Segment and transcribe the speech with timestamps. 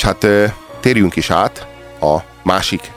[0.00, 0.26] És hát
[0.80, 1.66] térjünk is át
[2.00, 2.92] a másik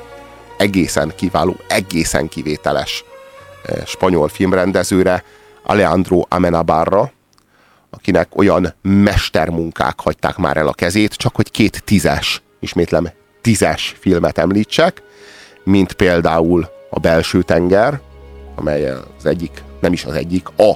[0.57, 3.03] egészen kiváló, egészen kivételes
[3.85, 5.23] spanyol filmrendezőre,
[5.63, 7.11] Alejandro Amenabarra,
[7.89, 13.09] akinek olyan mestermunkák hagyták már el a kezét, csak hogy két tízes, ismétlem,
[13.41, 15.01] tízes filmet említsek,
[15.63, 17.99] mint például a Belső tenger,
[18.55, 20.73] amely az egyik, nem is az egyik, a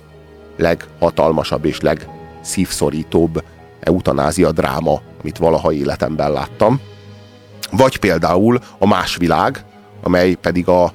[0.57, 3.43] leghatalmasabb és legszívszorítóbb
[3.79, 6.79] eutanázia dráma, amit valaha életemben láttam.
[7.71, 9.65] Vagy például a Más világ,
[10.03, 10.91] amely pedig a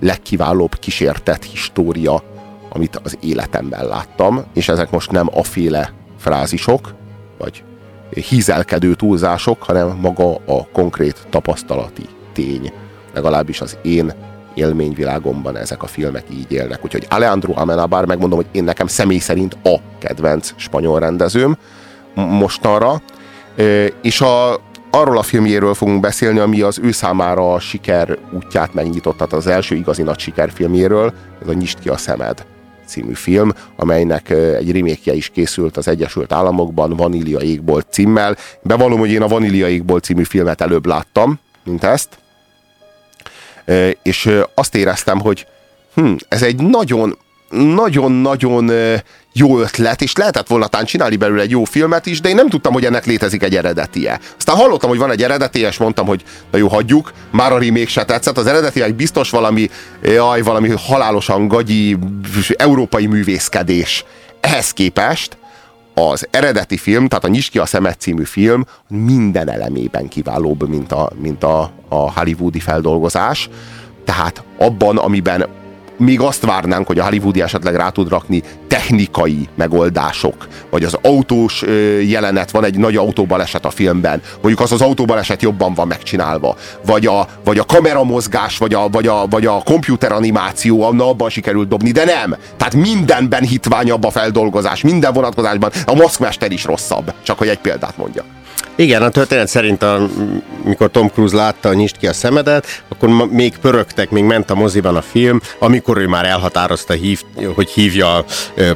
[0.00, 2.22] legkiválóbb kísértett história,
[2.72, 6.94] amit az életemben láttam, és ezek most nem a féle frázisok,
[7.38, 7.64] vagy
[8.10, 12.72] hízelkedő túlzások, hanem maga a konkrét tapasztalati tény.
[13.14, 14.12] Legalábbis az én
[14.54, 16.84] élményvilágomban ezek a filmek így élnek.
[16.84, 21.56] Úgyhogy Alejandro Amenabar, megmondom, hogy én nekem személy szerint a kedvenc spanyol rendezőm
[22.14, 23.02] mostanra,
[24.02, 29.26] és a, arról a filmjéről fogunk beszélni, ami az ő számára a siker útját megnyitotta,
[29.26, 32.44] tehát az első igazi nagy sikerfilmjéről, ez a Nyisd ki a szemed
[32.86, 38.36] című film, amelynek egy remékje is készült az Egyesült Államokban, Vanília égbolt címmel.
[38.62, 42.08] Bevallom, hogy én a Vanília égbolt című filmet előbb láttam, mint ezt,
[44.02, 45.46] és azt éreztem, hogy
[45.94, 47.18] hm, ez egy nagyon,
[47.52, 48.70] nagyon-nagyon
[49.32, 52.48] jó ötlet, és lehetett volna tán csinálni belőle egy jó filmet is, de én nem
[52.48, 54.20] tudtam, hogy ennek létezik egy eredetie.
[54.36, 57.86] Aztán hallottam, hogy van egy eredetie, és mondtam, hogy na jó, hagyjuk, már a remake
[57.86, 59.70] se tetszett, az eredeti biztos valami,
[60.02, 61.98] jaj, valami halálosan gagyi
[62.56, 64.04] európai művészkedés.
[64.40, 65.36] Ehhez képest
[65.94, 70.92] az eredeti film, tehát a Nyis ki a szemet című film minden elemében kiválóbb, mint
[70.92, 73.48] a, mint a, a hollywoodi feldolgozás.
[74.04, 75.46] Tehát abban, amiben
[76.02, 81.64] még azt várnánk, hogy a Hollywoodi esetleg rá tud rakni technikai megoldások, vagy az autós
[82.06, 87.06] jelenet, van egy nagy autóbaleset a filmben, mondjuk az az autóbaleset jobban van megcsinálva, vagy
[87.06, 89.62] a, vagy a kameramozgás, vagy a, vagy a, vagy a
[90.08, 92.36] animáció, na abban sikerült dobni, de nem.
[92.56, 95.70] Tehát mindenben hitványabb a feldolgozás, minden vonatkozásban.
[95.86, 98.24] A maszkmester is rosszabb, csak hogy egy példát mondja.
[98.76, 100.08] Igen, a történet szerint, a,
[100.64, 104.54] mikor Tom Cruise látta a Nyist ki a szemedet, akkor még pörögtek, még ment a
[104.54, 107.22] moziban a film, amikor ő már elhatározta, hív,
[107.54, 108.24] hogy hívja a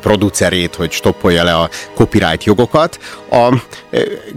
[0.00, 2.99] producerét, hogy stoppolja le a copyright jogokat.
[3.31, 3.54] A,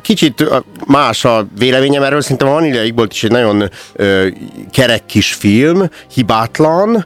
[0.02, 0.50] kicsit
[0.88, 3.70] más a véleményem erről, szerintem a Vanilla volt is egy nagyon
[4.72, 7.06] kerek kis film, hibátlan,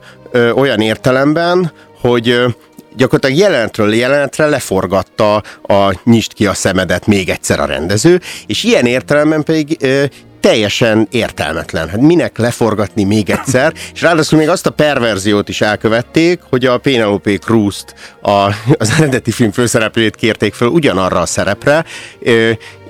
[0.56, 2.42] olyan értelemben, hogy
[2.96, 5.36] gyakorlatilag jelenetről jelenetre leforgatta
[5.68, 9.78] a nyist ki a szemedet még egyszer a rendező, és ilyen értelemben pedig
[10.44, 11.90] teljesen értelmetlen.
[11.90, 16.78] Hát minek leforgatni még egyszer, és ráadásul még azt a perverziót is elkövették, hogy a
[16.78, 18.30] Penelope Cruz-t, a,
[18.78, 21.86] az eredeti film főszereplőjét kérték föl ugyanarra a szerepre,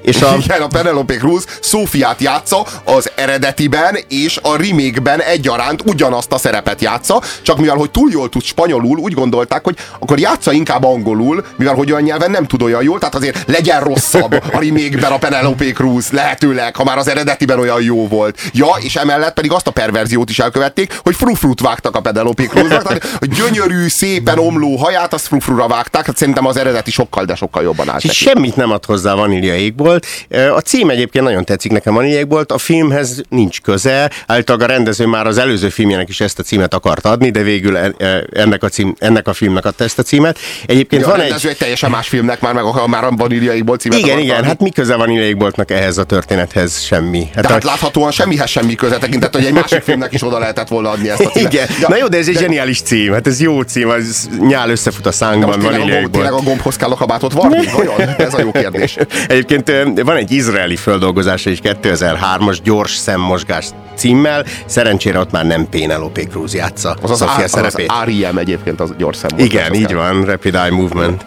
[0.03, 0.35] és a...
[0.43, 6.81] Igen, a Penelope Cruz Szófiát játsza az eredetiben és a remake egyaránt ugyanazt a szerepet
[6.81, 11.45] játsza, csak mivel hogy túl jól tud spanyolul, úgy gondolták, hogy akkor játsza inkább angolul,
[11.57, 15.17] mivel hogy olyan nyelven nem tud olyan jól, tehát azért legyen rosszabb a remake a
[15.17, 18.39] Penelope Cruz, lehetőleg, ha már az eredetiben olyan jó volt.
[18.53, 22.83] Ja, és emellett pedig azt a perverziót is elkövették, hogy frufrut vágtak a Penelope Cruznak,
[22.83, 27.35] tehát a gyönyörű, szépen omló haját, azt frufrura vágták, hát szerintem az eredeti sokkal, de
[27.35, 28.11] sokkal jobban állt.
[28.11, 30.07] Semmit nem ad hozzá vanília égból, volt.
[30.55, 32.51] A cím egyébként nagyon tetszik nekem, a volt.
[32.51, 34.11] A filmhez nincs köze.
[34.27, 37.77] Általában a rendező már az előző filmjének is ezt a címet akart adni, de végül
[37.77, 40.37] e, e, ennek a, cím, ennek a filmnek adta ezt a címet.
[40.65, 41.47] Egyébként ja, van egy...
[41.47, 44.47] egy teljesen más filmnek már, meg már a Vaníliaikból címet Igen, igen, adni.
[44.47, 46.81] hát mi köze Vaníliaikboltnak ehhez a történethez?
[46.81, 47.29] Semmi.
[47.35, 47.67] Hát de hát a...
[47.67, 51.21] láthatóan semmihez semmi köze tekintett, hogy egy másik filmnek is oda lehetett volna adni ezt
[51.21, 51.53] a címet.
[51.53, 51.67] Igen.
[51.81, 52.39] Ja, Na jó, de ez egy de...
[52.39, 53.13] zseniális cím.
[53.13, 55.59] Hát ez jó cím, az nyál összefut a szánkban.
[55.59, 57.65] De tényleg, a, tényleg a gombhoz kell a kabátot varni?
[57.75, 58.09] Vajon?
[58.17, 58.97] Ez a jó kérdés.
[59.27, 59.69] Egyébként
[60.03, 64.45] van egy izraeli földolgozása is 2003-as gyors szemmosgás címmel.
[64.65, 68.37] Szerencsére ott már nem Penelope Cruz játsza az az, Sofia az, az R.E.M.
[68.37, 69.47] egyébként az gyors szemmosgás.
[69.47, 71.25] Igen, így van, Rapid Eye Movement.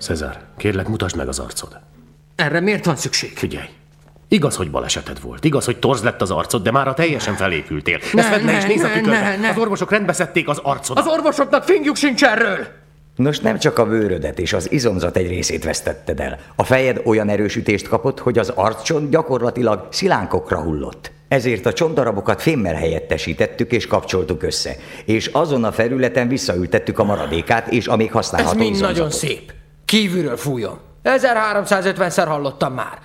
[0.00, 1.80] Cezár, kérlek mutasd meg az arcod.
[2.36, 3.32] Erre miért van szükség?
[3.34, 3.68] Figyelj,
[4.28, 5.44] Igaz, hogy baleseted volt.
[5.44, 7.98] Igaz, hogy torz lett az arcod, de már a teljesen felépültél.
[8.12, 9.38] Ne, Ezt vedd le és nézd a tükörbe.
[9.50, 10.98] Az orvosok rendbeszedték az arcod.
[10.98, 12.66] Az orvosoknak fingjuk sincs erről!
[13.16, 16.38] Nos, nem csak a bőrödet és az izomzat egy részét vesztetted el.
[16.56, 21.12] A fejed olyan erősítést kapott, hogy az arccsont gyakorlatilag szilánkokra hullott.
[21.28, 24.76] Ezért a csontdarabokat fémmel helyettesítettük és kapcsoltuk össze.
[25.04, 28.96] És azon a felületen visszaültettük a maradékát és a még használható Ez mind izomzatot.
[28.96, 29.52] nagyon szép.
[29.84, 30.78] Kívülről fújjon.
[31.04, 32.98] 1350-szer hallottam már.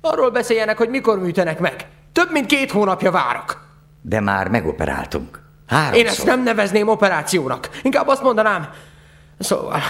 [0.00, 1.86] Arról beszéljenek, hogy mikor műtenek meg.
[2.12, 3.66] Több mint két hónapja várok.
[4.02, 5.40] De már megoperáltunk.
[5.66, 5.98] Háromszor.
[5.98, 7.70] Én ezt nem nevezném operációnak.
[7.82, 8.68] Inkább azt mondanám,
[9.38, 9.80] Szóval,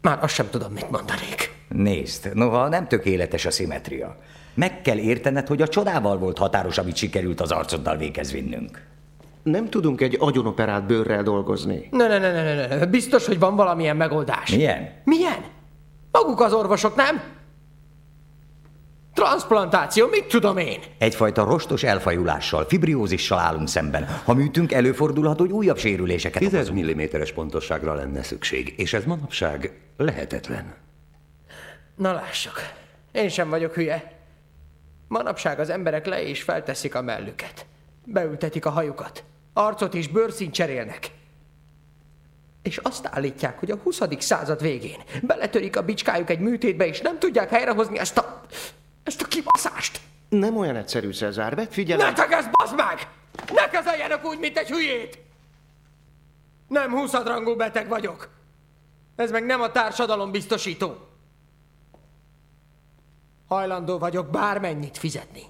[0.00, 1.56] már azt sem tudom, mit mondanék.
[1.68, 4.16] Nézd, noha nem tökéletes a szimetria.
[4.54, 8.82] Meg kell értened, hogy a csodával volt határos, amit sikerült az arcoddal végez vinnünk.
[9.42, 11.88] Nem tudunk egy agyonoperált bőrrel dolgozni.
[11.90, 14.50] Ne, ne, ne, ne, ne, ne, biztos, hogy van valamilyen megoldás.
[14.50, 14.92] Milyen?
[15.04, 15.44] Milyen?
[16.12, 17.22] Maguk az orvosok, nem?
[19.18, 20.80] Transplantáció, mit tudom én?
[20.98, 24.06] Egyfajta rostos elfajulással, fibriózissal állunk szemben.
[24.24, 26.78] Ha műtünk, előfordulhat, hogy újabb sérüléseket 10 okozunk.
[26.78, 30.74] milliméteres pontosságra lenne szükség, és ez manapság lehetetlen.
[31.96, 32.54] Na lássuk,
[33.12, 34.12] én sem vagyok hülye.
[35.08, 37.66] Manapság az emberek le és felteszik a mellüket.
[38.04, 39.24] Beültetik a hajukat.
[39.52, 41.10] Arcot és bőrszínt cserélnek.
[42.62, 44.00] És azt állítják, hogy a 20.
[44.18, 48.40] század végén beletörik a bicskájuk egy műtétbe, és nem tudják helyrehozni ezt a...
[49.08, 50.00] ezt a kibaszást.
[50.28, 53.08] Nem olyan egyszerű, Cezár, vedd Ne tegezd, bazd meg!
[53.52, 55.18] Ne kezeljenek úgy, mint egy hülyét!
[56.68, 58.28] Nem húszadrangú beteg vagyok.
[59.16, 60.96] Ez meg nem a társadalom biztosító.
[63.46, 65.42] Hajlandó vagyok bármennyit fizetni.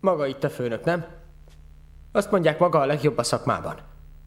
[0.00, 1.06] Maga itt a főnök, nem?
[2.12, 3.80] Azt mondják, maga a legjobb a szakmában.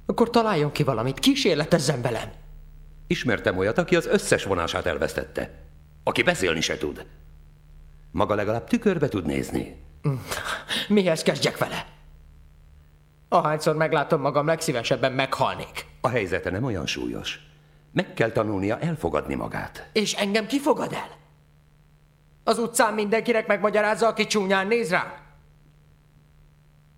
[0.06, 2.32] Akkor találjon ki valamit, kísérletezzen velem.
[3.08, 5.64] Ismertem olyat, aki az összes vonását elvesztette.
[6.04, 7.06] Aki beszélni se tud.
[8.16, 9.82] Maga legalább tükörbe tud nézni.
[10.88, 11.86] Mihez kezdjek vele?
[13.30, 15.86] Ahányszor meglátom magam, legszívesebben meghalnék.
[16.02, 17.40] A helyzete nem olyan súlyos.
[17.92, 19.90] Meg kell tanulnia elfogadni magát.
[19.94, 21.10] És engem kifogad el?
[22.44, 25.14] Az utcán mindenkinek megmagyarázza, aki csúnyán néz rám?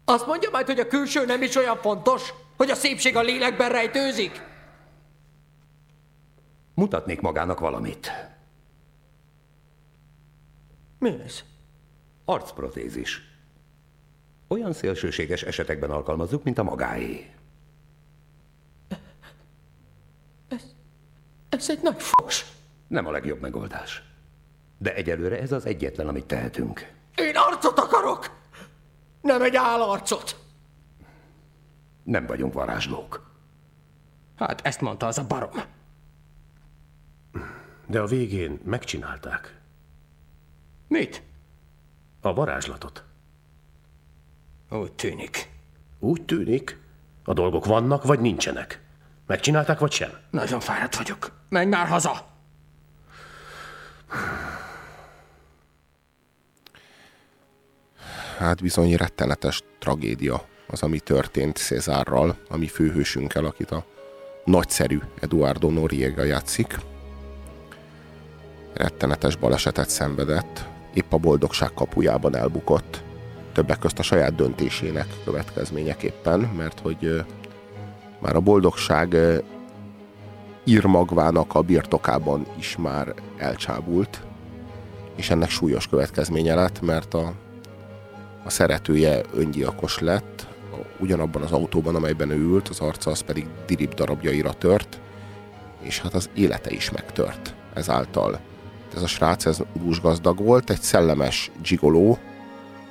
[0.06, 3.70] Azt mondja majd, hogy a külső nem is olyan fontos, hogy a szépség a lélekben
[3.70, 4.42] rejtőzik?
[6.74, 8.12] Mutatnék magának valamit.
[10.98, 11.44] Mi ez?
[12.26, 13.22] Arcprotézis.
[14.48, 17.32] Olyan szélsőséges esetekben alkalmazzuk, mint a magáé.
[21.50, 22.46] Ez egy nagy fos.
[22.88, 24.04] Nem a legjobb megoldás.
[24.78, 26.92] De egyelőre ez az egyetlen, amit tehetünk.
[27.16, 28.36] Én arcot akarok!
[29.22, 30.40] Nem egy állarcot!
[32.04, 33.32] Nem vagyunk varázslók.
[34.36, 35.64] Hát ezt mondta az a barom.
[37.88, 39.57] De a végén megcsinálták.
[40.88, 41.22] Mit?
[42.22, 43.04] A varázslatot.
[44.70, 45.50] Úgy tűnik.
[46.00, 46.80] Úgy tűnik,
[47.24, 48.82] a dolgok vannak, vagy nincsenek.
[49.28, 50.10] Megcsinálták, vagy sem?
[50.30, 51.32] Nagyon fáradt vagyok.
[51.50, 52.28] Menj már haza!
[58.38, 63.86] Hát bizony rettenetes tragédia az, ami történt Cézárral, ami főhősünkkel, akit a
[64.44, 66.80] nagyszerű Eduardo Noriega játszik.
[68.74, 73.04] Rettenetes balesetet szenvedett, épp a boldogság kapujában elbukott,
[73.54, 77.26] többek közt a saját döntésének következményeképpen, mert hogy
[78.20, 79.18] már a boldogság
[80.64, 84.22] írmagvának a birtokában is már elcsábult,
[85.16, 87.34] és ennek súlyos következménye lett, mert a,
[88.44, 90.48] a szeretője öngyilkos lett,
[91.00, 95.00] ugyanabban az autóban, amelyben ő ült, az arca az pedig dirib darabjaira tört,
[95.82, 98.40] és hát az élete is megtört ezáltal.
[98.96, 102.18] Ez a srác, ez búsgazdag volt, egy szellemes gigoló,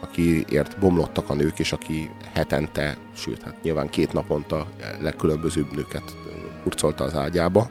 [0.01, 4.67] akiért bomlottak a nők, és aki hetente, sőt, hát nyilván két naponta
[5.01, 6.17] legkülönbözőbb nőket
[6.63, 7.71] hurcolta az ágyába.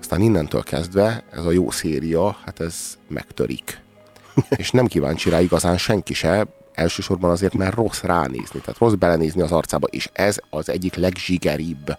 [0.00, 3.80] Aztán innentől kezdve ez a jó széria, hát ez megtörik.
[4.56, 9.42] és nem kíváncsi rá igazán senki se, elsősorban azért, mert rossz ránézni, tehát rossz belenézni
[9.42, 11.98] az arcába, és ez az egyik legzsigeribb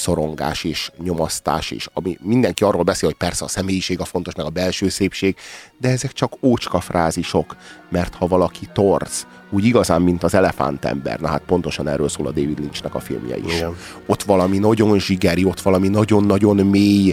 [0.00, 4.46] szorongás és nyomasztás, és ami mindenki arról beszél, hogy persze a személyiség a fontos, meg
[4.46, 5.36] a belső szépség,
[5.78, 7.56] de ezek csak ócska frázisok,
[7.88, 12.30] mert ha valaki torz, úgy igazán, mint az elefántember, na hát pontosan erről szól a
[12.30, 13.56] David Lynchnek a filmje is.
[13.56, 13.76] Igen.
[14.06, 17.12] Ott valami nagyon zsigeri, ott valami nagyon-nagyon mély,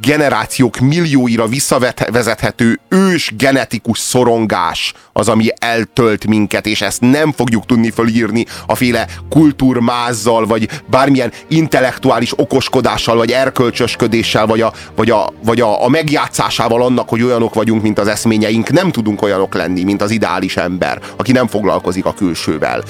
[0.00, 7.90] generációk millióira visszavezethető ős genetikus szorongás az, ami eltölt minket, és ezt nem fogjuk tudni
[7.90, 15.60] fölírni a féle kultúrmázzal, vagy bármilyen intellektuális okoskodással, vagy erkölcsösködéssel, vagy, a, vagy, a, vagy
[15.60, 18.70] a, a megjátszásával annak, hogy olyanok vagyunk, mint az eszményeink.
[18.70, 22.82] Nem tudunk olyanok lenni, mint az ideális ember, aki nem foglalkozik a külsővel.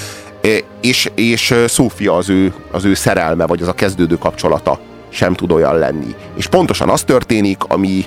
[0.43, 0.49] E,
[0.81, 4.81] És, és Szófia az ő, az ő szerelme, vagy az a kezdődő kapcsolata
[5.15, 6.15] sem tud olyan lenni.
[6.37, 8.05] És pontosan az történik, ami,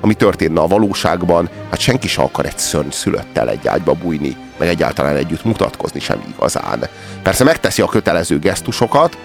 [0.00, 4.68] ami történne a valóságban, hát senki se akar egy szörny szülöttel egy ágyba bújni, meg
[4.68, 6.88] egyáltalán együtt mutatkozni sem igazán.
[7.22, 9.18] Persze megteszi a kötelező gesztusokat,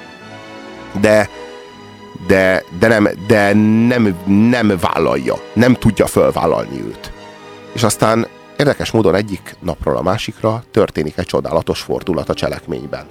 [1.01, 1.29] de,
[2.27, 3.53] de, de, nem, de
[3.87, 4.17] nem,
[4.49, 7.11] nem vállalja, nem tudja fölvállalni őt.
[7.73, 8.27] És aztán
[8.57, 13.05] érdekes módon egyik napról a másikra történik egy csodálatos fordulat a cselekményben.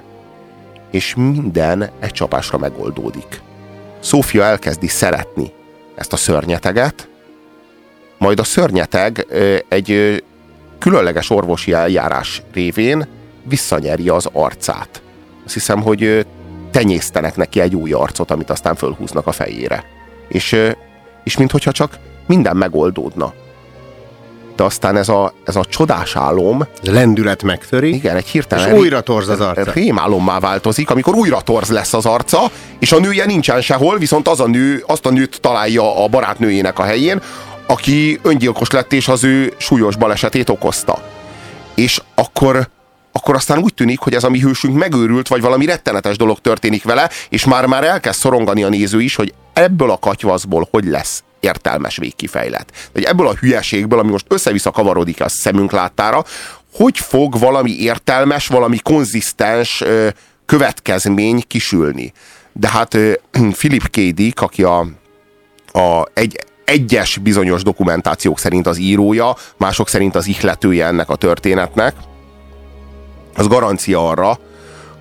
[0.90, 3.40] És minden egy csapásra megoldódik.
[4.02, 5.52] Szófia elkezdi szeretni
[5.94, 7.08] ezt a szörnyeteget,
[8.18, 9.26] majd a szörnyeteg
[9.68, 10.22] egy
[10.78, 13.06] különleges orvosi eljárás révén
[13.44, 15.02] visszanyeri az arcát.
[15.44, 16.26] Azt hiszem, hogy
[16.70, 19.84] tenyésztenek neki egy új arcot, amit aztán fölhúznak a fejére.
[20.28, 20.56] És,
[21.24, 23.34] és minthogyha csak minden megoldódna.
[24.56, 29.00] De aztán ez a, ez a csodás álom, Lendület megtöri, igen, egy és hirtelen újra
[29.00, 29.72] torz az arca.
[29.72, 34.40] rémálommá változik, amikor újra torz lesz az arca, és a nője nincsen sehol, viszont az
[34.40, 37.22] a nő, azt a nőt találja a barátnőjének a helyén,
[37.66, 41.02] aki öngyilkos lett, és az ő súlyos balesetét okozta.
[41.74, 42.68] És akkor,
[43.12, 46.84] akkor aztán úgy tűnik, hogy ez a mi hősünk megőrült, vagy valami rettenetes dolog történik
[46.84, 51.96] vele, és már-már elkezd szorongani a néző is, hogy ebből a katyvaszból hogy lesz értelmes
[51.96, 52.72] végkifejlet.
[52.92, 56.24] Hogy ebből a hülyeségből, ami most össze-vissza kavarodik a szemünk láttára,
[56.72, 59.84] hogy fog valami értelmes, valami konzisztens
[60.46, 62.12] következmény kisülni.
[62.52, 62.98] De hát
[63.58, 63.96] Philip K.
[63.96, 64.78] Dick, aki a,
[65.72, 71.94] a egy, egyes bizonyos dokumentációk szerint az írója, mások szerint az ihletője ennek a történetnek,
[73.36, 74.38] az garancia arra,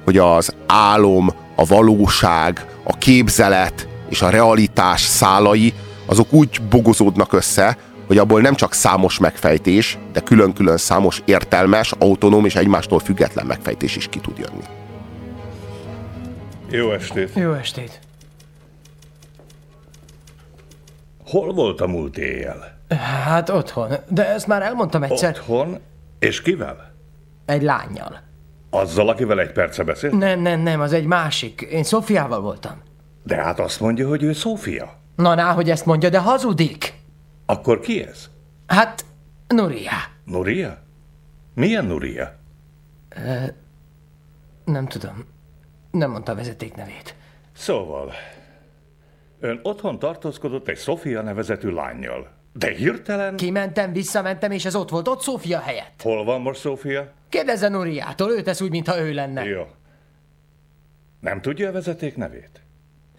[0.04, 5.74] hogy az álom, a valóság, a képzelet és a realitás szálai
[6.12, 7.78] azok úgy bogozódnak össze,
[8.08, 13.96] hogy abból nem csak számos megfejtés, de külön-külön számos értelmes, autonóm és egymástól független megfejtés
[13.96, 14.64] is ki tud jönni.
[16.70, 17.32] Jó estét!
[17.36, 18.00] Jó estét.
[21.26, 22.80] Hol volt a múlt éjjel?
[23.24, 25.30] Hát otthon, de ezt már elmondtam egyszer.
[25.30, 25.80] Otthon?
[26.20, 26.94] És kivel?
[27.46, 28.20] Egy lányjal.
[28.70, 30.18] Azzal, akivel egy perce beszélt?
[30.18, 31.62] Nem, nem, nem, az egy másik.
[31.62, 32.82] Én Szofiával voltam.
[33.24, 35.00] De hát azt mondja, hogy ő Szófia.
[35.16, 36.94] Na, ná, hogy ezt mondja, de hazudik.
[37.46, 38.30] Akkor ki ez?
[38.68, 39.06] Hát,
[39.48, 39.92] Nuria.
[40.24, 40.82] Nuria?
[41.54, 42.40] Milyen Nuria?
[44.66, 45.26] Nem tudom.
[45.92, 47.16] Nem mondta a vezeték nevét.
[47.54, 48.12] Szóval,
[49.40, 52.32] ön otthon tartózkodott egy Sofia nevezetű lányjal.
[52.54, 53.36] De hirtelen...
[53.36, 56.02] Kimentem, visszamentem, és ez ott volt, ott Szófia helyett.
[56.02, 57.12] Hol van most Sofia?
[57.30, 59.44] Kérdezze Nuriától, ő tesz úgy, mintha ő lenne.
[59.46, 59.68] Jó.
[61.20, 62.62] Nem tudja a vezeték nevét?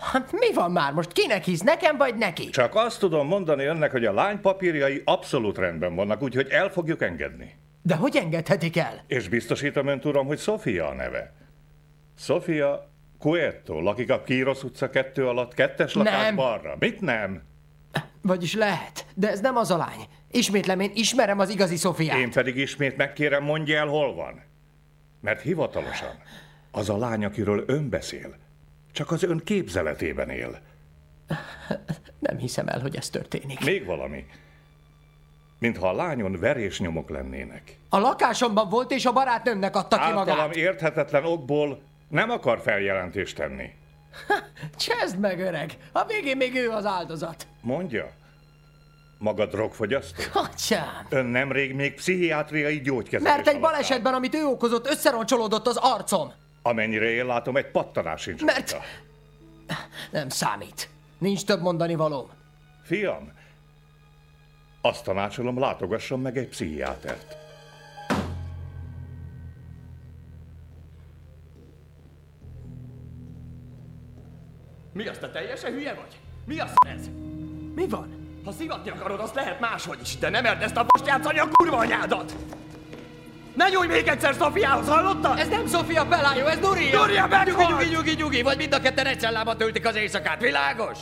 [0.02, 1.12] Hát mi van már most?
[1.12, 2.48] Kinek hisz, nekem vagy neki?
[2.50, 7.02] Csak azt tudom mondani önnek, hogy a lány papírjai abszolút rendben vannak, úgyhogy el fogjuk
[7.02, 7.54] engedni.
[7.82, 9.04] De hogy engedhetik el?
[9.06, 11.32] És biztosítom önt, uram, hogy Sofia a neve.
[12.18, 16.34] Sofia Cueto, lakik a Kíros utca kettő alatt, kettes lakás Nem.
[16.34, 16.76] balra.
[16.78, 17.42] Mit nem?
[18.22, 20.06] Vagyis lehet, de ez nem az a lány.
[20.30, 22.18] Ismétlem, én ismerem az igazi Szofiát.
[22.18, 24.42] Én pedig ismét megkérem, mondja el, hol van.
[25.20, 26.18] Mert hivatalosan
[26.70, 28.36] az a lány, akiről ön beszél,
[28.92, 30.60] csak az ön képzeletében él.
[32.18, 33.64] Nem hiszem el, hogy ez történik.
[33.64, 34.26] Még valami.
[35.58, 37.76] Mintha a lányon verésnyomok lennének.
[37.88, 40.56] A lakásomban volt, és a barátnőmnek adta ki Általam magát.
[40.56, 43.70] érthetetlen okból nem akar feljelentést tenni.
[44.76, 45.76] Csezd meg, öreg!
[45.92, 47.46] A végén még ő az áldozat.
[47.60, 48.10] Mondja,
[49.18, 50.22] maga drogfogyasztó?
[50.32, 51.06] Atyám!
[51.08, 56.32] Ön nemrég még pszichiátriai gyógykezelés Mert egy alatt balesetben, amit ő okozott, összeroncsolódott az arcom.
[56.62, 58.86] Amennyire én látom, egy pattanás sincs Mert- rajta.
[60.10, 60.88] Nem számít.
[61.18, 62.28] Nincs több mondani valóm.
[62.82, 63.32] Fiam,
[64.80, 67.36] azt tanácsolom, látogasson meg egy pszichiátert.
[74.92, 76.20] Mi azt, te teljesen hülye vagy?
[76.44, 77.08] Mi az ez?
[77.74, 78.20] Mi van?
[78.44, 81.48] Ha szivatni akarod, azt lehet máshogy is, de nem erd ezt a most játszani a
[81.52, 82.36] kurva anyádat!
[83.54, 85.38] Ne nyújj még egyszer Szofiához, hallottad?
[85.38, 87.00] Ez nem Sofia Pelájó, ez Nuria!
[87.00, 87.68] Nuria meghalt!
[87.68, 90.98] Nyugi, nyugi, nyugi, nyugi, vagy mind a ketten egy cellába töltik az éjszakát, világos?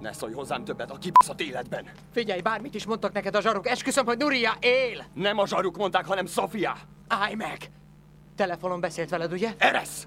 [0.00, 1.88] Ne szólj hozzám többet a kibaszott életben!
[2.12, 5.04] Figyelj, bármit is mondtak neked a zsaruk, esküszöm, hogy Nuria él!
[5.14, 6.76] Nem a zsaruk mondták, hanem Sofia!
[7.08, 7.70] Állj meg!
[8.36, 9.50] Telefonon beszélt veled, ugye?
[9.58, 10.06] Eresz!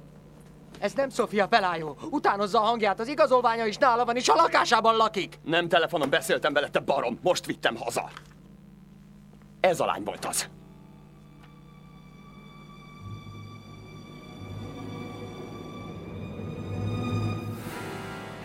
[0.80, 1.98] Ez nem Sofia Pelájó.
[2.10, 5.40] Utánozza a hangját, az igazolványa is nála van, és a lakásában lakik.
[5.44, 8.10] Nem telefonon beszéltem vele, te barom, most vittem haza.
[9.60, 10.50] Ez a lány volt az.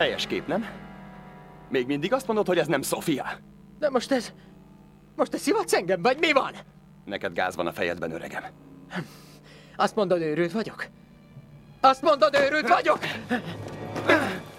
[0.02, 0.66] Helyes kép, nem?
[1.68, 3.26] Még mindig azt mondod, hogy ez nem Sofia?
[3.78, 4.32] De most ez...
[5.16, 6.52] Most te szivatsz engem, vagy mi van?
[7.04, 8.44] Neked gáz van a fejedben, öregem.
[9.76, 10.86] Azt mondod, őrült vagyok?
[11.80, 12.98] Azt mondod, őrült vagyok?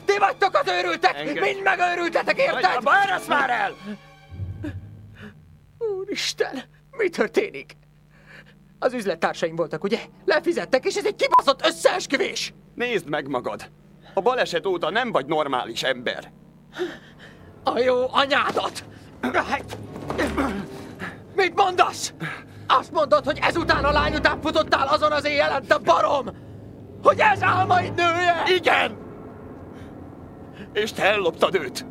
[0.05, 1.15] Ti vagytok az őrültek!
[1.15, 1.39] Engedj.
[1.39, 2.75] Mind megőrültetek, érted?
[2.75, 3.75] Abba, eresz már el!
[5.77, 7.77] Úristen, mi történik?
[8.79, 9.99] Az üzlettársaim voltak, ugye?
[10.25, 12.53] Lefizettek, és ez egy kibaszott összeesküvés!
[12.75, 13.71] Nézd meg magad!
[14.13, 16.31] A baleset óta nem vagy normális ember.
[17.63, 18.83] A jó anyádat!
[21.35, 22.13] Mit mondasz?
[22.67, 26.25] Azt mondod, hogy ezután a lány után futottál azon az éjjelen, hát a barom!
[27.03, 28.43] Hogy ez álmaid nője?
[28.55, 28.97] Igen!
[30.73, 31.85] És te elloptad őt!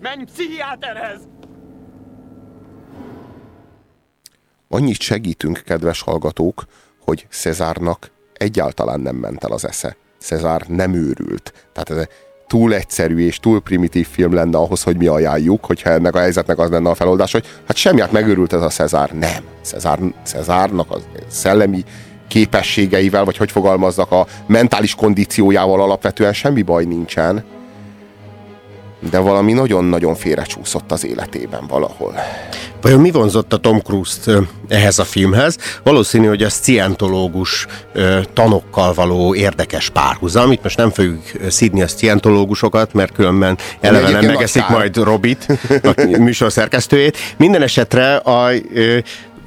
[0.00, 1.28] Menj pszichiáterhez!
[4.68, 6.64] Annyit segítünk, kedves hallgatók,
[7.04, 9.96] hogy Cezárnak egyáltalán nem ment el az esze.
[10.18, 11.52] Cezár nem őrült.
[11.72, 12.06] Tehát ez
[12.46, 16.58] túl egyszerű és túl primitív film lenne ahhoz, hogy mi ajánljuk, hogyha ennek a helyzetnek
[16.58, 19.10] az lenne a feloldás, hogy hát semmiát megőrült ez a Cezár.
[19.10, 19.44] Nem.
[19.62, 20.98] Cezár, Cezárnak a
[21.28, 21.84] szellemi
[22.28, 27.44] képességeivel, vagy hogy fogalmazzak, a mentális kondíciójával alapvetően semmi baj nincsen,
[29.10, 32.14] de valami nagyon-nagyon félrecsúszott az életében valahol.
[32.80, 34.30] Vajon mi vonzott a Tom Cruise-t
[34.68, 35.56] ehhez a filmhez?
[35.82, 37.66] Valószínű, hogy a scientológus
[38.32, 40.52] tanokkal való érdekes párhuzam.
[40.52, 45.46] Itt most nem fogjuk szidni a scientológusokat, mert különben eleve nem megeszik majd Robit,
[45.82, 47.16] a műsor szerkesztőjét.
[47.36, 48.50] Minden esetre a,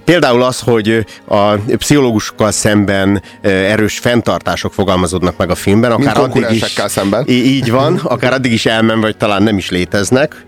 [0.05, 6.63] Például az, hogy a pszichológusokkal szemben erős fenntartások fogalmazódnak meg a filmben, akár addig is,
[6.88, 7.24] szemben.
[7.27, 10.46] Így van, akár addig is elmen, vagy talán nem is léteznek.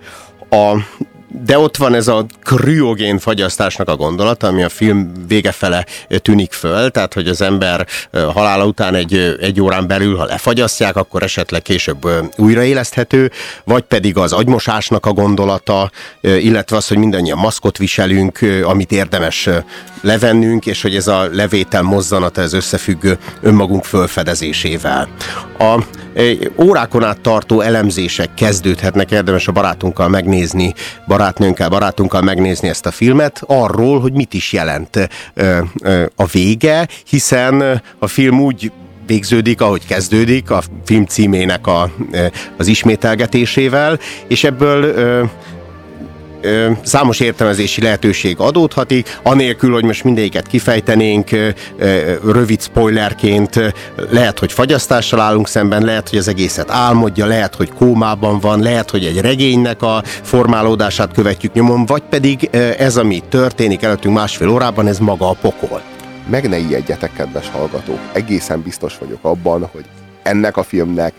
[0.50, 0.78] A
[1.42, 5.86] de ott van ez a kriogén fagyasztásnak a gondolata, ami a film vége fele
[6.18, 11.24] tűnik föl, tehát hogy az ember halála után egy, egy órán belül, ha lefagyasztják, akkor
[11.24, 13.32] esetleg később újraéleszthető,
[13.64, 19.50] vagy pedig az agymosásnak a gondolata, illetve az, hogy mindannyian maszkot viselünk, amit érdemes
[20.02, 23.08] levennünk, és hogy ez a levétel mozzanata, ez összefügg
[23.42, 25.08] önmagunk fölfedezésével.
[25.60, 25.84] A
[26.58, 30.74] órákon át tartó elemzések kezdődhetnek, érdemes a barátunkkal megnézni,
[31.08, 35.10] barátnőnkkel, barátunkkal megnézni ezt a filmet, arról, hogy mit is jelent
[36.16, 38.72] a vége, hiszen a film úgy
[39.08, 41.92] végződik, ahogy kezdődik, a film címének a,
[42.58, 45.30] az ismételgetésével, és ebből
[46.44, 51.50] ö, számos értelmezési lehetőség adódhatik, anélkül, hogy most mindegyiket kifejtenénk, ö,
[52.32, 53.74] rövid spoilerként
[54.10, 58.90] lehet, hogy fagyasztással állunk szemben, lehet, hogy az egészet álmodja, lehet, hogy kómában van, lehet,
[58.90, 64.88] hogy egy regénynek a formálódását követjük nyomon, vagy pedig ez, ami történik előttünk másfél órában,
[64.88, 65.82] ez maga a pokol.
[66.30, 69.86] Meg ne ijedjetek, kedves hallgatók, egészen biztos vagyok abban, hogy
[70.24, 71.14] ennek a filmnek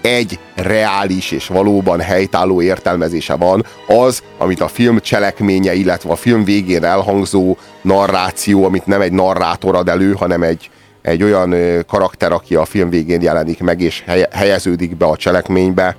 [0.00, 6.44] egy reális és valóban helytálló értelmezése van, az, amit a film cselekménye, illetve a film
[6.44, 10.70] végén elhangzó narráció, amit nem egy narrátor ad elő, hanem egy,
[11.02, 11.54] egy olyan
[11.86, 15.96] karakter, aki a film végén jelenik meg és helyeződik be a cselekménybe,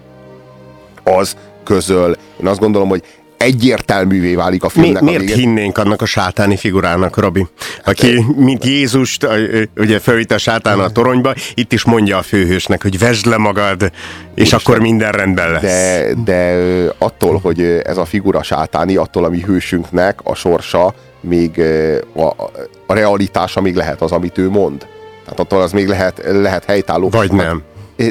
[1.04, 2.16] az közöl.
[2.40, 3.04] Én azt gondolom, hogy
[3.42, 5.44] egyértelművé válik a filmnek Mi, miért a végén.
[5.44, 7.48] hinnénk annak a sátáni figurának, Robi?
[7.86, 9.28] Aki, mint Jézust,
[9.78, 13.92] ugye felvitte a sátán a toronyba, itt is mondja a főhősnek, hogy vesd le magad,
[14.36, 15.62] és akkor minden rendben lesz.
[15.62, 16.58] De, de
[16.98, 21.62] attól, hogy ez a figura sátáni, attól, ami hősünknek a sorsa, még
[22.16, 22.26] a,
[22.88, 24.88] a realitása még lehet az, amit ő mond.
[25.24, 27.10] Tehát attól az még lehet, lehet helytálló.
[27.10, 27.64] Vagy nem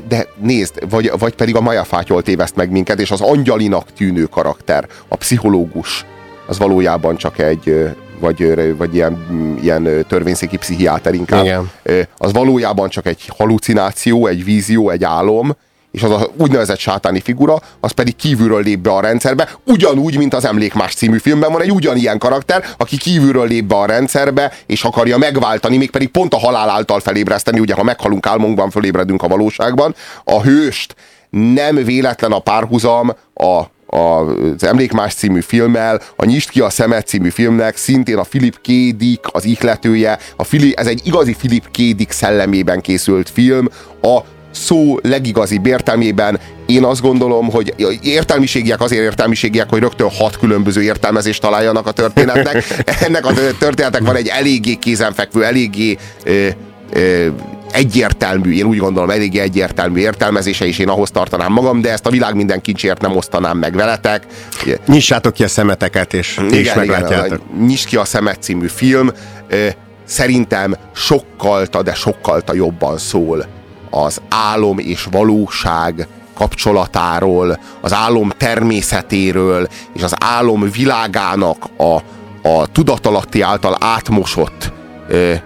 [0.09, 4.25] de nézd, vagy, vagy pedig a Maja fátyol téveszt meg minket, és az angyalinak tűnő
[4.25, 6.05] karakter, a pszichológus,
[6.47, 9.27] az valójában csak egy, vagy, vagy ilyen,
[9.63, 11.71] ilyen törvényszéki pszichiáter inkább, Igen.
[12.19, 15.57] az valójában csak egy halucináció, egy vízió, egy álom,
[15.91, 20.35] és az a úgynevezett sátáni figura, az pedig kívülről lép be a rendszerbe, ugyanúgy, mint
[20.35, 24.85] az Emlékmás című filmben van egy ugyanilyen karakter, aki kívülről lép be a rendszerbe, és
[24.85, 29.95] akarja megváltani, mégpedig pont a halál által felébreszteni, ugye ha meghalunk álmunkban, fölébredünk a valóságban,
[30.25, 30.95] a hőst
[31.31, 37.29] nem véletlen a párhuzam a az Emlékmás című filmmel, a Nyist ki a szemet című
[37.29, 38.67] filmnek szintén a Philip K.
[38.97, 41.77] Dick az ihletője, a Philip, ez egy igazi Philip K.
[41.77, 43.69] Dick szellemében készült film,
[44.03, 44.21] a
[44.51, 51.41] szó legigazibb értelmében én azt gondolom, hogy értelmiségiek azért értelmiségiek, hogy rögtön hat különböző értelmezést
[51.41, 52.65] találjanak a történetnek.
[53.07, 56.49] Ennek a történetnek van egy eléggé kézenfekvő, eléggé ö,
[56.93, 57.27] ö,
[57.73, 62.11] egyértelmű, én úgy gondolom, eléggé egyértelmű értelmezése, és én ahhoz tartanám magam, de ezt a
[62.11, 64.27] világ minden kincsért nem osztanám meg veletek.
[64.87, 67.41] Nyissátok ki a szemeteket, és igen, is meglátjátok.
[67.67, 69.11] Nyis ki a szemet című film.
[70.05, 73.60] Szerintem sokkalta, de sokkalta jobban szól
[73.91, 81.97] az álom és valóság kapcsolatáról, az álom természetéről, és az álom világának a,
[82.49, 84.73] a tudatalatti által átmosott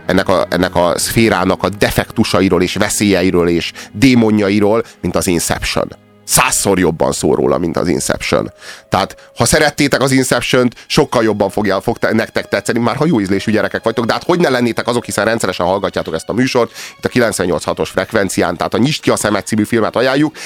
[0.06, 6.78] ennek a, ennek a szférának a defektusairól és veszélyeiről és démonjairól, mint az Inception százszor
[6.78, 8.52] jobban szól róla, mint az Inception.
[8.88, 13.52] Tehát, ha szerettétek az Inception-t, sokkal jobban fogja, fog nektek tetszeni, már ha jó ízlésű
[13.52, 17.04] gyerekek vagytok, de hát hogy ne lennétek azok, hiszen rendszeresen hallgatjátok ezt a műsort, itt
[17.04, 20.36] a 98.6-os frekvencián, tehát a Nyisd ki a szemet című filmet ajánljuk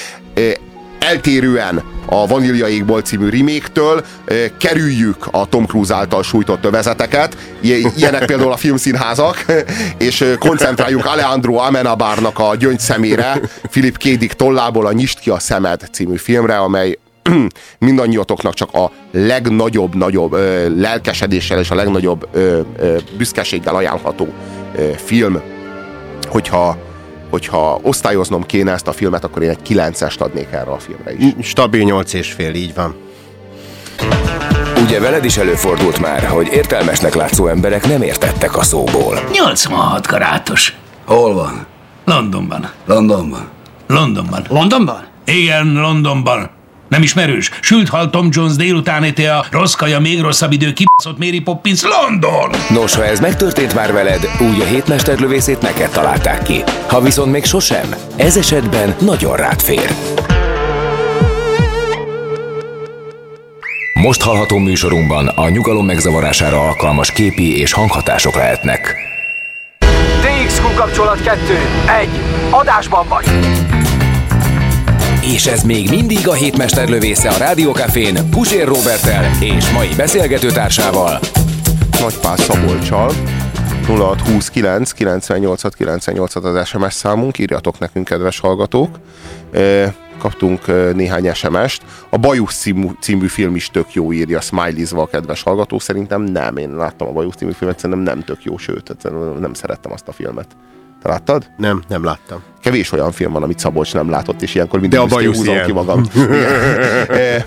[0.98, 4.02] eltérően a Vanilla Égbolt című remake
[4.58, 7.36] kerüljük a Tom Cruise által sújtott övezeteket,
[7.96, 9.44] ilyenek például a filmszínházak,
[10.08, 15.80] és koncentráljunk Alejandro Amenabarnak a gyöngy szemére, Philip Kédik tollából a Nyist ki a szemed
[15.92, 16.98] című filmre, amely
[17.78, 24.28] mindannyiatoknak csak a legnagyobb, nagyobb ö, lelkesedéssel és a legnagyobb ö, ö, büszkeséggel ajánlható
[24.76, 25.40] ö, film.
[26.28, 26.76] Hogyha,
[27.30, 31.48] hogyha osztályoznom kéne ezt a filmet, akkor én egy 9-est adnék erre a filmre is.
[31.48, 32.94] Stabil 8 és fél, így van.
[34.82, 39.20] Ugye veled is előfordult már, hogy értelmesnek látszó emberek nem értettek a szóból.
[39.32, 40.76] 86 karátos.
[41.04, 41.66] Hol van?
[42.04, 42.70] Londonban.
[42.86, 43.48] Londonban.
[43.86, 44.44] Londonban.
[44.48, 45.06] Londonban?
[45.24, 46.50] Igen, Londonban.
[46.88, 47.50] Nem ismerős?
[47.60, 51.82] Sült hal Tom Jones délután éte a rossz kaja, még rosszabb idő, kibaszott Mary Poppins,
[51.82, 52.50] London!
[52.68, 56.62] Nos, ha ez megtörtént már veled, úgy a hétmesterlövészét neked találták ki.
[56.88, 59.94] Ha viszont még sosem, ez esetben nagyon rád fér.
[63.92, 68.96] Most hallható műsorunkban a nyugalom megzavarására alkalmas képi és hanghatások lehetnek.
[70.20, 71.40] DXQ kapcsolat 2.
[72.00, 72.08] 1.
[72.50, 73.24] Adásban vagy.
[75.34, 81.18] És ez még mindig a hétmester lövésze a Rádiókafén Pusér Robertel és mai beszélgetőtársával.
[82.00, 83.12] Nagypál Szabolcsal
[83.86, 88.98] 0629 98 98 az SMS számunk, írjatok nekünk, kedves hallgatók.
[89.52, 91.82] E, Kaptunk e, néhány SMS-t.
[92.10, 95.78] A Bajusz című, című film is tök jó, írja Smiley-zva a kedves hallgató.
[95.78, 98.96] Szerintem nem, én láttam a Bajusz című filmet, szerintem nem tök jó, sőt,
[99.40, 100.46] nem szerettem azt a filmet.
[101.02, 101.50] Te láttad?
[101.56, 102.42] Nem, nem láttam.
[102.62, 105.36] Kevés olyan film van, amit Szabolcs nem látott, és ilyenkor De mindig a büszkén Bajusz
[105.38, 105.66] húzom ilyen.
[105.66, 106.02] ki magam.
[107.08, 107.46] E,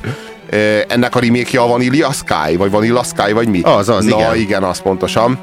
[0.57, 3.61] e, ennek a remake a Vanilla Sky, vagy Vanilla Sky, vagy mi?
[3.61, 4.35] Az, az, Na, igen.
[4.35, 5.39] igen, az pontosan.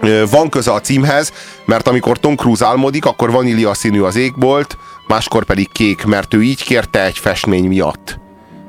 [0.00, 1.32] Ö, Van köze a címhez,
[1.64, 4.76] mert amikor Tom Cruise álmodik, akkor vanília színű az égbolt,
[5.08, 8.18] máskor pedig kék, mert ő így kérte egy festmény miatt.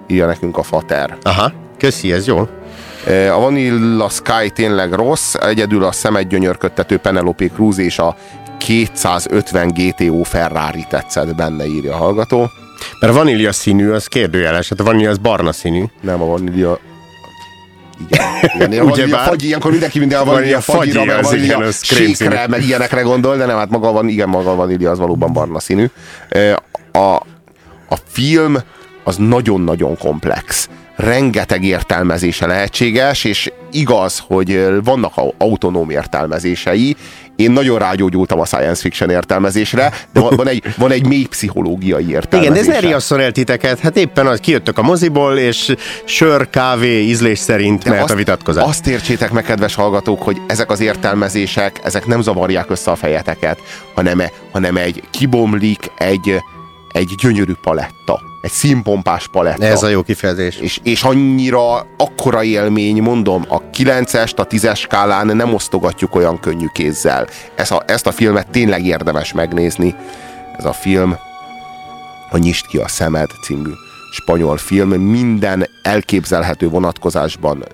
[0.08, 1.18] Írja nekünk a fater.
[1.22, 2.48] Aha, köszi, ez jó.
[3.06, 8.16] Ö, A Vanilla Sky tényleg rossz, egyedül a szemet gyönyörködtető Penelope Cruz és a
[8.58, 12.50] 250 GTO Ferrari tetszett benne, írja a hallgató.
[13.00, 15.84] Mert a vanília színű, az kérdőjeles, hát a vanília az barna színű.
[16.02, 16.80] Nem a vanília...
[18.08, 18.26] Igen,
[18.58, 19.28] vanília Ugyebár?
[19.28, 23.38] fagy, ilyenkor mindenki minden a Vanília fagyira, fagyi, meg vanília igen, sékre, meg ilyenekre gondol,
[23.38, 25.86] de nem, hát maga van, igen, maga a vanília az valóban barna színű.
[26.30, 26.54] Ö,
[26.92, 27.16] A,
[27.90, 28.58] a film
[29.04, 30.70] az nagyon-nagyon komplex.
[30.96, 36.96] Rengeteg értelmezése lehetséges, és igaz, hogy vannak au- autonóm értelmezései.
[37.36, 42.16] Én nagyon rágyógyultam a science fiction értelmezésre, de van, egy, van egy mély pszichológiai Igen,
[42.16, 42.54] értelmezése.
[42.54, 43.80] de ez ne riasszon el titeket.
[43.80, 45.76] Hát éppen az, kijöttök a moziból, és
[46.06, 48.64] sör, kávé, ízlés szerint mehet a vitatkozás.
[48.64, 53.60] Azt értsétek meg, kedves hallgatók, hogy ezek az értelmezések, ezek nem zavarják össze a fejeteket,
[53.96, 56.42] hanem, hanem egy kibomlik egy,
[56.92, 58.22] egy gyönyörű paletta.
[58.42, 59.66] Egy színpompás paletta.
[59.66, 60.58] Ez a jó kifejezés.
[60.58, 66.68] És, és annyira akkora élmény, mondom, a 9-est, a 10-es skálán nem osztogatjuk olyan könnyű
[66.74, 67.28] kézzel.
[67.56, 69.96] Ez a, ezt a filmet tényleg érdemes megnézni.
[70.58, 71.18] Ez a film
[72.32, 73.72] a Nyisd ki a szemed című
[74.12, 74.90] spanyol film.
[74.90, 77.66] Minden elképzelhető vonatkozásban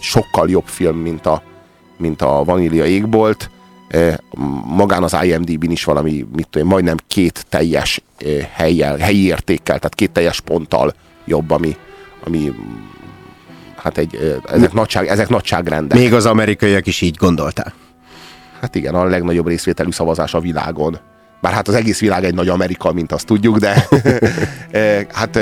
[0.00, 1.42] sokkal jobb film, mint a,
[1.98, 3.50] mint a Vanília égbolt.
[3.92, 4.14] Eh,
[4.66, 9.94] Magán az IMDb-n is valami, mit tudom, majdnem két teljes eh, helyjel, helyi értékkel, tehát
[9.94, 11.76] két teljes ponttal jobb, ami,
[12.24, 12.52] ami
[13.76, 15.98] hát egy, eh, ezek, nagyság, ezek nagyságrendek.
[15.98, 17.74] Még az amerikaiak is így gondolták.
[18.60, 20.98] Hát igen, a legnagyobb részvételű szavazás a világon.
[21.40, 23.88] Bár hát az egész világ egy nagy Amerika, mint azt tudjuk, de
[25.18, 25.38] hát